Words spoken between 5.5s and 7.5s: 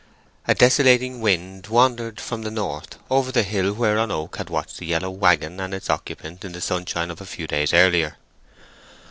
and its occupant in the sunshine of a few